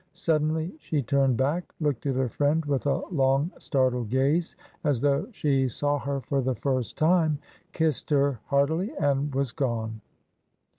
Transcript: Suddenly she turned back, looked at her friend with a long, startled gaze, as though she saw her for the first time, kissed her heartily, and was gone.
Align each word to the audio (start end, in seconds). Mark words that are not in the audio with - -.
Suddenly 0.13 0.73
she 0.79 1.03
turned 1.03 1.37
back, 1.37 1.75
looked 1.79 2.07
at 2.07 2.15
her 2.15 2.27
friend 2.27 2.65
with 2.65 2.87
a 2.87 3.03
long, 3.13 3.51
startled 3.59 4.09
gaze, 4.09 4.55
as 4.83 4.99
though 4.99 5.27
she 5.31 5.67
saw 5.67 5.99
her 5.99 6.21
for 6.21 6.41
the 6.41 6.55
first 6.55 6.97
time, 6.97 7.37
kissed 7.71 8.09
her 8.09 8.39
heartily, 8.47 8.89
and 8.99 9.31
was 9.35 9.51
gone. 9.51 10.01